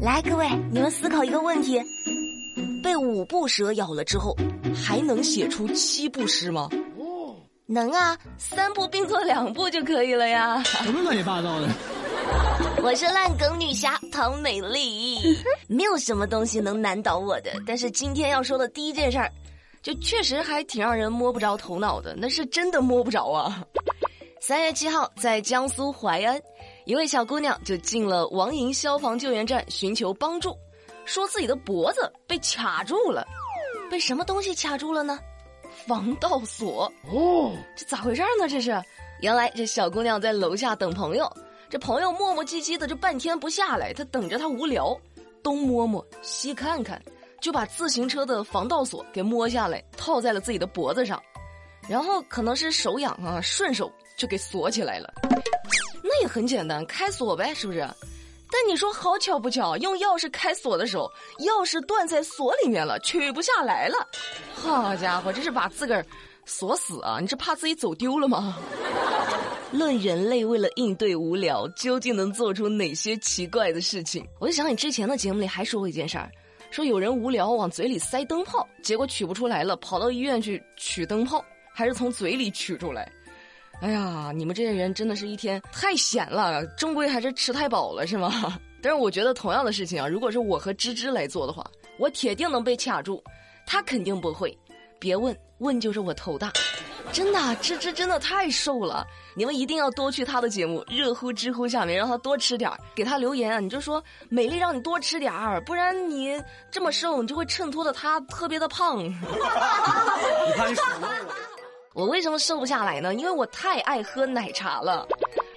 [0.00, 1.82] 来，各位，你们思考一个问题：
[2.82, 4.36] 被五步蛇咬了之后，
[4.74, 6.68] 还能写出七步诗吗？
[7.66, 10.62] 能啊，三步并作两步就可以了呀。
[10.62, 11.68] 什么乱七八糟的？
[12.82, 15.18] 我是烂梗女侠唐美丽，
[15.68, 17.50] 没有什么东西能难倒我的。
[17.66, 19.30] 但是今天要说的第一件事儿，
[19.82, 23.62] 就确实还挺让人摸不着头脑的，那是真的摸不着啊。
[24.40, 26.40] 三月七号，在江苏淮安，
[26.88, 30.56] 一位小姑娘就进了王营消防救援站寻求帮助，
[31.04, 33.26] 说自己的脖子被卡住了，
[33.90, 35.20] 被什么东西卡住了呢？
[35.86, 38.48] 防盗锁哦，这咋回事呢？
[38.48, 38.82] 这是，
[39.20, 41.30] 原来这小姑娘在楼下等朋友，
[41.68, 44.98] 这朋友磨磨唧唧的这半天不下来，她等着她无聊，
[45.42, 46.98] 东摸摸西看看，
[47.38, 51.22] 就把自行车的防盗锁给摸下来，套在了自己的脖子上，
[51.86, 55.12] 然后可能是手痒啊，顺手就给锁起来了。
[56.18, 57.86] 那也很简单，开锁呗，是不是？
[58.50, 63.94] 但你说好巧不巧，用钥匙开锁的时候，钥匙断在锁里面了，取不下来了。
[64.54, 66.04] 好家伙，这是把自个儿
[66.44, 67.18] 锁死啊！
[67.20, 68.56] 你是怕自己走丢了吗？
[69.70, 74.26] 论人类为了应对无聊，究竟能做出哪些奇怪的事情？
[74.40, 76.30] 我就想起之前的节目里还说过一件事儿，
[76.70, 83.12] 说有人无聊往嘴里塞灯泡，结果取不出来了，跑到医院去取灯泡，还是从嘴里取出来。
[83.80, 88.58] 哎呀，你们这些人真的是一天太闲了，终归还是吃太饱了，是吗？
[88.82, 91.64] 但是我觉得同样的事情啊，如果是我和芝芝来做的话，
[91.98, 93.22] 我铁定能被卡住，
[93.66, 94.56] 他肯定不会。
[95.00, 96.52] 别问问就是我头大，
[97.12, 99.06] 真的，芝芝真的太瘦了，
[99.36, 106.36] 你们一定要多去他的节目热乎知乎下面让他多吃点儿，给他留言啊，你就说美丽让你多吃点儿，不然你
[106.68, 108.98] 这么瘦，你就会衬托的他特别的胖。
[108.98, 109.14] 你
[110.56, 110.74] 看你
[111.98, 113.12] 我为什么瘦不下来呢？
[113.12, 115.04] 因为我太爱喝奶茶了，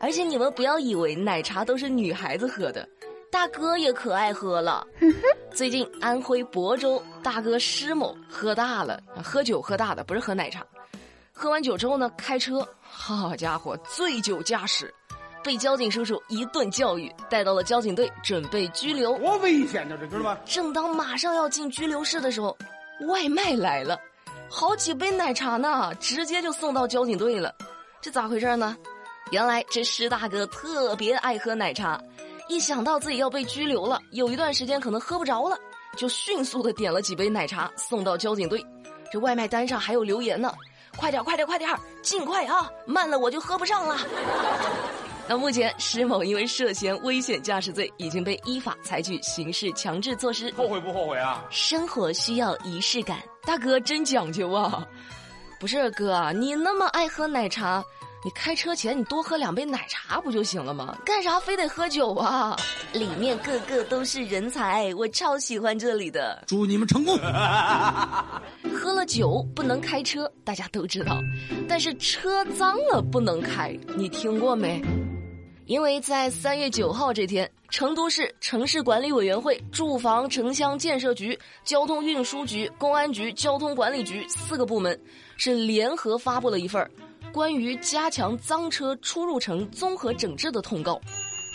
[0.00, 2.88] 而且你们不要以为奶茶都是女孩子喝的，
[3.30, 4.84] 大哥也可爱喝了。
[5.52, 10.66] 最近安徽亳州大哥施某喝大了，喝酒喝大的，不是喝奶茶。
[11.32, 14.92] 喝完酒之后呢，开车，好家伙，醉酒驾驶，
[15.40, 19.16] 被交警叔叔一顿教育，带到了交警队，准备拘留。
[19.18, 20.38] 多危险呢，这知道吗？
[20.44, 22.58] 正当马上要进拘留室的时候，
[23.06, 23.96] 外卖来了。
[24.56, 27.52] 好几杯奶茶呢，直接就送到交警队了，
[28.00, 28.76] 这咋回事呢？
[29.32, 32.00] 原来这施大哥特别爱喝奶茶，
[32.48, 35.58] 一想到自己要被拘留了，有一段时间可能喝不着了，
[35.96, 38.64] 就迅速的点了几杯奶茶送到交警队。
[39.10, 40.54] 这外卖单上还有留言呢，
[40.96, 41.68] 快点快点快点，
[42.00, 43.98] 尽快啊，慢了我就喝不上了。
[45.26, 50.52] 那目前施某因为涉嫌危险驾驶罪，已经被依法采取刑事强制措施。
[50.52, 51.42] 后悔不后悔啊？
[51.50, 54.86] 生活需要仪式感，大哥真讲究啊！
[55.58, 57.82] 不是哥，你那么爱喝奶茶，
[58.22, 60.94] 你开车前你多喝两杯奶茶不就行了吗？
[61.06, 62.54] 干啥非得喝酒啊？
[62.92, 66.44] 里面个个都是人才，我超喜欢这里的。
[66.46, 67.18] 祝你们成功。
[68.74, 71.18] 喝了酒不能开车，大家都知道，
[71.66, 74.82] 但是车脏了不能开，你听过没？
[75.66, 84.98] 因为在三月九号这天，成都市城市管理委员会、住房城乡建设局、交通运输局、公安局、交通管理局四个部门
[85.38, 86.86] 是联合发布了一份
[87.32, 91.00] 关于加强脏车出入城综合整治的通告。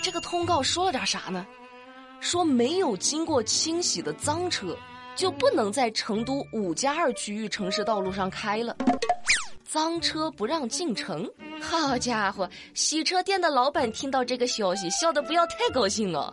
[0.01, 1.45] 这个通告说了点啥呢？
[2.19, 4.75] 说没有经过清洗的脏车
[5.15, 8.75] 就不能在成都五加二区域城市道路上开了。
[9.71, 11.29] 脏车不让进城，
[11.61, 12.49] 好家伙！
[12.73, 16.31] 洗车店的老板听到这个消息，笑得不要太高兴了。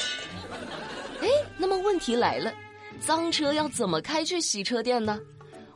[1.21, 2.51] 哎，那么问题来了，
[2.99, 5.21] 脏车要怎么开去洗车店呢？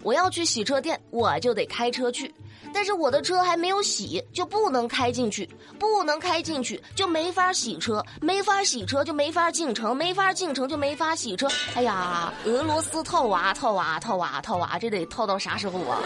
[0.03, 2.34] 我要去洗车店，我就得开车去，
[2.72, 5.47] 但是我的车还没有洗，就不能开进去，
[5.78, 11.47] 不能开进去就没法洗车，没法洗车就没法进城，没法进城就没法洗车。
[11.75, 16.00] 哎呀，俄罗斯套娃套娃套娃套娃，这得套到啥时候啊？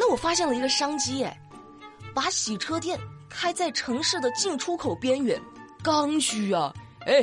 [0.00, 1.38] 那我发现了一个商机哎，
[2.14, 5.38] 把洗车店开在城市的进出口边缘，
[5.82, 6.72] 刚需啊！
[7.04, 7.22] 哎，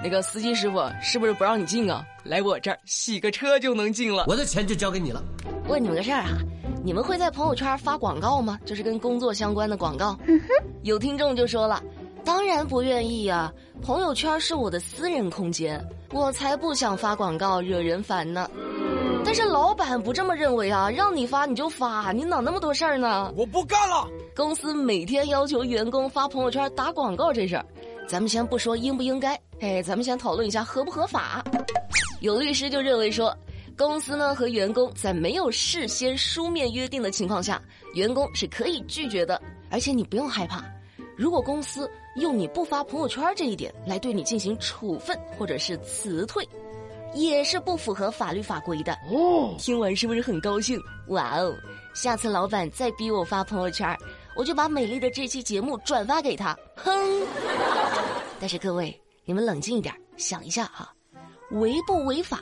[0.00, 2.04] 那个司机师傅是不是不让你进啊？
[2.22, 5.20] 来我这儿洗个车就能进了，我的钱就交给你了。
[5.66, 6.38] 问你们个事儿哈，
[6.84, 8.56] 你们会在朋友圈发广告吗？
[8.64, 10.16] 就是跟工作相关的广告。
[10.84, 11.82] 有听众就说了，
[12.24, 13.52] 当然不愿意呀，
[13.82, 18.48] 朋友圈是我的私人空间，我才不想发广告惹人烦呢。
[19.24, 23.32] 但是老板不这么认为啊，让你发你就发，你哪那么多事儿呢？
[23.36, 24.06] 我不干了。
[24.36, 27.64] 公司每天要求员工发朋友圈打广告这事儿，
[28.06, 31.42] 咱们先不说应不应该，哎，咱们先讨论一下合不合法。
[32.20, 33.34] 有律师就认为说，
[33.76, 37.62] 公司呢和员工在没有事先书面约定的情况下，
[37.94, 39.40] 员工是可以拒绝的，
[39.70, 40.62] 而且你不用害怕，
[41.16, 46.46] 如果公司用你不发朋友圈这一点来对你进行处分或者是辞退，
[47.14, 48.92] 也是不符合法律法规的。
[49.10, 50.80] 哦，听完是不是很高兴？
[51.08, 51.54] 哇哦！
[51.94, 53.96] 下次老板再逼我发朋友圈，
[54.34, 56.56] 我就把美丽的这期节目转发给他。
[56.76, 56.92] 哼！
[58.40, 60.90] 但是各位，你们冷静一点，想一下哈，
[61.50, 62.40] 违不违法，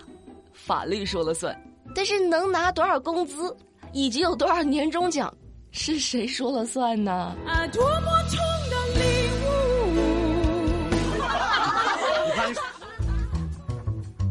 [0.52, 1.52] 法律说了算；
[1.94, 3.54] 但是能拿多少工资，
[3.92, 5.34] 以及有多少年终奖，
[5.72, 7.34] 是谁说了算呢？
[7.46, 8.38] 啊，多么痛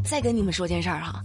[0.10, 1.24] 再跟你们说件事儿哈，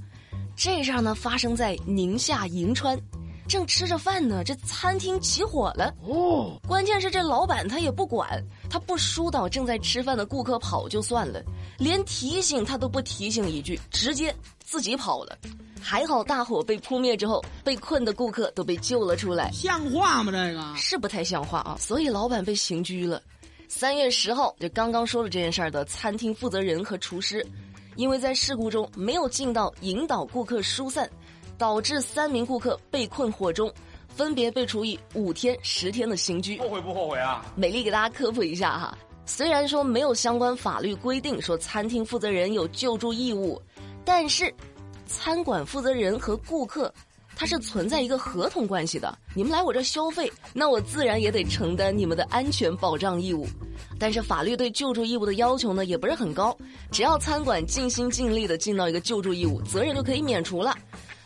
[0.55, 3.01] 这事儿呢发生在宁夏银川。
[3.49, 5.95] 正吃着饭呢，这餐厅起火了。
[6.07, 11.43] 哦，关键是这老板他也不管，他不疏导正在吃饭的顾客跑就算了，
[11.79, 15.39] 连提醒他都不提醒一句，直接自己跑了。
[15.81, 19.51] 还好大火被扑灭之后，被困的顾客都被救了出来。
[19.51, 20.31] 像话吗？
[20.31, 21.75] 这个是不太像话啊！
[21.81, 23.23] 所以老板被刑拘了。
[23.67, 27.45] 三月十号，就刚刚说了这件事儿的餐厅负责人和厨师，
[27.97, 31.09] 因为在事故中没有尽到引导顾客疏散。
[31.57, 33.73] 导致三名顾客被困火中，
[34.09, 36.59] 分别被处以五天、十天的刑拘。
[36.59, 37.47] 后悔不后悔啊？
[37.55, 43.63] 美丽给大家科普一下哈，虽然说没有相关法律规定说餐厅负责人有救助义务，
[44.05, 44.53] 但是
[45.07, 46.93] 餐馆负责人和顾客
[47.37, 49.17] 他是存在一个合同关系的。
[49.33, 53.47] 你们来我这消费，那我自然也得承担你们的安全保障义务。
[53.99, 56.57] 但是法律对救助义务的要求呢，也不是很高，
[56.91, 60.77] 只要餐馆尽心尽力的尽到一个救助义务，责任就可以免除了。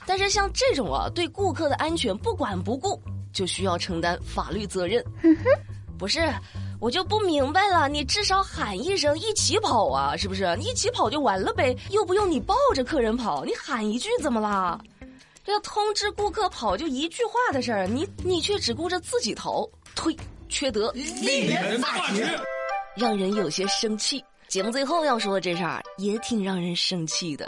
[0.06, 3.00] 但是像这种啊，对顾客的安全不管不顾，
[3.32, 5.04] 就需要承担法律责任。
[5.98, 6.32] 不是，
[6.80, 10.56] 我就不明白了，你至少喊一声一起跑啊，是不是？
[10.60, 14.80] 一起跑就完了呗，又不用你抱着客人跑，你喊一句怎么啦？
[15.44, 20.16] 这要通知顾客跑就一句话的事儿，你你却只顾着自己逃，忒
[20.48, 22.26] 缺德，令人发指，
[22.96, 24.22] 让人有些生气。
[24.48, 27.46] 节目最后要说的这事儿也挺让人生气的。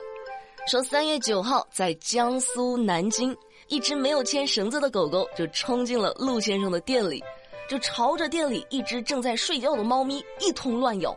[0.66, 3.34] 说三月九号，在江苏南京，
[3.68, 7.24] 一只没有牵绳子的狗狗就冲进了陆先生的店里，
[7.68, 11.16] 就朝着店里一只正在睡觉的猫咪一通乱咬。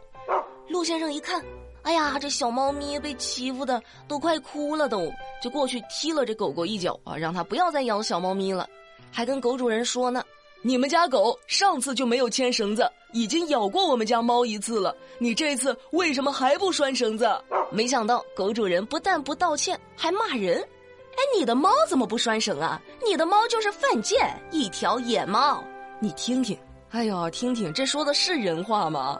[0.69, 1.43] 陆先生一看，
[1.81, 8.67] 哎呀，这小猫咪被欺负的都快哭了，都就过去踢了这狗狗一脚啊，让它不要再咬小猫咪了，
[9.11, 10.23] 还跟狗主人说呢。
[10.65, 14.95] 你们家狗上次就没有牵绳子，已经咬过我们家猫一次了。
[15.19, 17.29] 你这次为什么还不拴绳子？
[17.69, 20.61] 没想到狗主人不但不道歉，还骂人。
[20.61, 22.81] 哎，你的猫怎么不拴绳啊？
[23.05, 25.61] 你的猫就是犯贱，一条野猫。
[25.99, 26.57] 你听听，
[26.91, 29.19] 哎呦，听听，这说的是人话吗？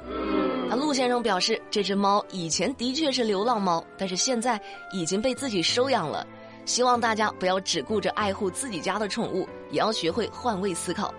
[0.71, 4.57] 啊陆先生表示，这只猫以前的确是流浪猫，但是现在
[4.93, 6.25] 已经被自己收养了。
[6.65, 11.13] 希望大家不要只顾着爱护自己家的宠物，也要学会换位思考。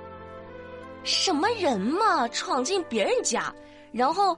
[1.05, 3.55] 什么人嘛，闯进别人家，
[3.93, 4.35] 然后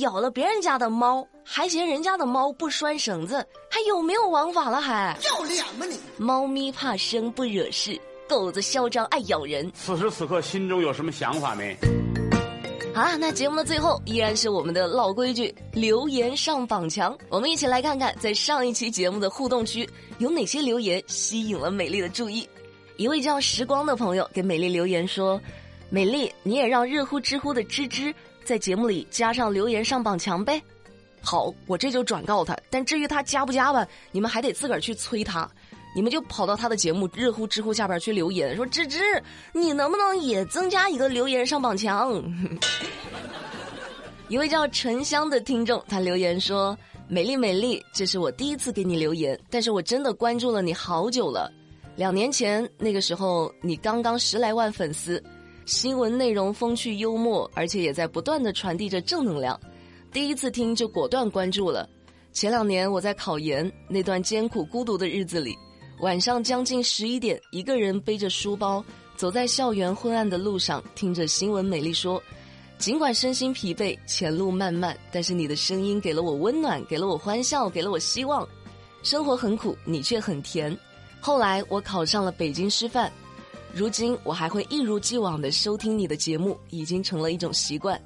[0.00, 4.78] 咬了别人家的猫，还嫌人家的猫不拴绳子，还有没有王法了？
[4.82, 5.98] 还要脸吗你？
[6.18, 9.72] 猫咪怕生不惹事，狗子嚣张爱咬人。
[9.72, 11.74] 此时此刻心中有什么想法没？
[12.94, 17.16] 好了，那节目的最后依然是我们的老规矩，留言上榜墙。
[17.30, 19.88] 我们一起来看看，在上一期节目的互动区
[20.18, 22.46] 有哪些留言吸引了美丽的注意。
[22.98, 25.40] 一位叫时光的朋友给美丽留言说。
[25.90, 28.14] 美丽，你也让热乎知乎的芝芝
[28.44, 30.62] 在节目里加上留言上榜墙呗。
[31.20, 32.56] 好，我这就转告他。
[32.70, 35.50] 但至于他加不加吧，你们还得自个儿去催他。
[35.92, 39.00] 你们就跑到他的节目热乎知乎下边去留言，说芝芝，
[39.52, 42.22] 你能不能也增加一个留言上榜墙？
[44.28, 46.78] 一位叫沉香的听众，他留言说
[47.08, 51.50] ：“美丽美丽，这是我第一次给你留言，但是我真的关注了你好久了。
[51.96, 55.20] 两年前那个时候，你刚刚十来万粉丝。”
[55.66, 59.58] 新闻内容风趣幽默，而且也在不断的传递着正能量。
[60.12, 61.88] 第一次听就果断关注了。
[62.32, 65.56] 前两年我在考研那段艰苦孤独的日子里，
[66.00, 68.84] 晚上将近十一点，一个人背着书包
[69.16, 72.22] 走在校园昏暗的路上，听着新闻美丽说
[72.78, 78.48] ：“尽管身心疲惫，前路漫漫，但是你的声音给了我温暖，给了我欢笑，给了我希望。
[79.02, 80.76] 生活很苦，你却很甜。”
[81.20, 83.12] 后来我考上了北京师范。
[83.72, 88.00] 如今我还会一如既往的收听你的节目，已经成了一种习惯。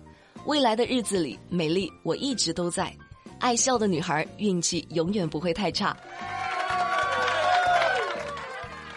[0.45, 2.95] 未来的日子里，美丽我一直都在。
[3.41, 5.97] 爱笑的女孩运气永远不会太差。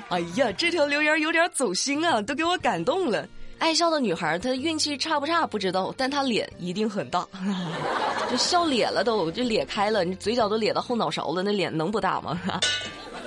[0.09, 3.27] 哎呀，这条留言有点走心啊，都给我感动了。
[3.59, 7.25] 爱笑的女孩她运气差不差不知道，但她脸一定很大，
[8.29, 12.39] 就笑咧了都，就咧开了，你嘴角都咧到后脑勺了，那脸能不大吗？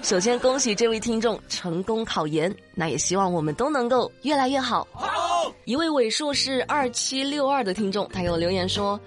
[0.02, 4.86] 首先，恭喜这位听众成功考研，那也希望我们都能够越来越好。
[4.92, 8.98] 好，一位尾数是二七六二的听众，他给我留言说。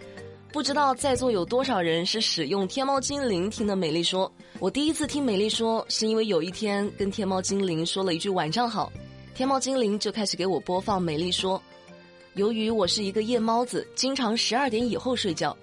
[0.52, 4.32] 不知道在座有多少人是使用天猫精灵听的美丽说。
[4.60, 8.92] 我第一次听美丽说，是因为有一天跟天猫精灵说了一句晚上好，
[9.34, 11.62] 天猫精灵就开始给我播放美丽说。
[12.36, 15.58] 由于我是一个夜猫子，经常十二点以后睡觉，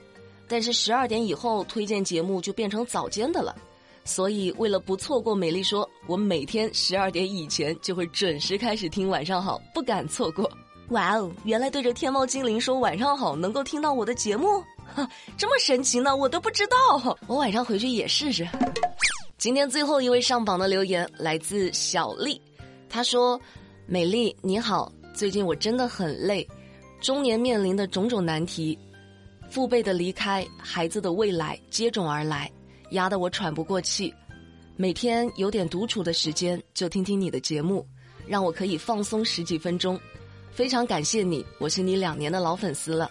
[0.48, 3.56] 但是十二点以后推荐节目就变成早间的了，
[4.04, 10.50] 所以为了不错过美丽说，我每天十二点以前就会准时开始听晚上好，不敢错过。
[10.88, 14.64] 哇哦，原来对着天猫精灵说晚上好能够听到我的节目。
[15.36, 17.16] 这么神奇呢，我都不知道。
[17.28, 18.48] 我晚上回去也试试。
[19.38, 22.40] 今天最后一位上榜的留言来自小丽，
[22.88, 23.40] 她说
[23.86, 26.46] ：“美丽你好，最近我真的很累，
[27.00, 28.76] 中年面临的种种难题，
[29.48, 32.50] 父辈的离开，孩子的未来接踵而来，
[32.90, 34.14] 压得我喘不过气。
[34.76, 37.86] 每天有点独处的时间，就听听你的节目，
[38.26, 40.00] 让我可以放松十几分钟。
[40.50, 43.10] 非常感谢你，我是你两年的老粉丝了。”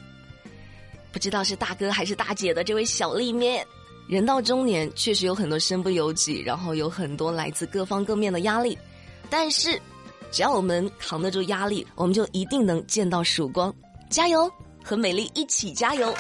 [1.12, 3.66] 不知道是大哥还是大姐的这位小丽面，
[4.08, 8.78] 人到中年确实有很多身不由己，然后有很多来自各方各面的压力，
[9.30, 9.80] 但是
[10.32, 13.74] 只要我们扛得住压力，我们就一定能见到曙光。
[14.10, 14.52] 加油，
[14.84, 16.14] 和美丽一起加油！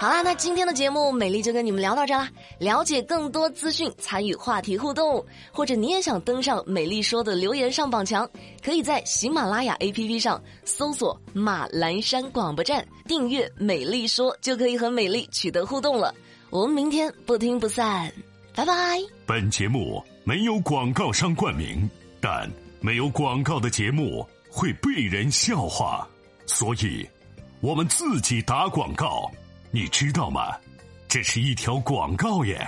[0.00, 2.26] 好啦，那今天的节目，美丽就跟你们聊到这啦。
[2.58, 8.26] 了解更多资讯，参与话题互动，或者你也想登上美丽说的留言上榜墙，
[8.64, 16.14] 可以在喜马拉雅 APP 上搜索马栏山广播站，订阅美丽说，就可以和美丽取得互动了。
[16.48, 18.10] 我们明天不听不散，
[18.54, 18.98] 拜拜。
[19.26, 21.86] 本节目没有广告商冠名，
[22.22, 26.08] 但没有广告的节目会被人笑话，
[26.46, 27.06] 所以
[27.60, 29.30] 我们自己打广告。
[29.70, 30.56] 你知道吗？
[31.08, 32.64] 这是一条广告耶！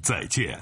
[0.00, 0.58] 再见。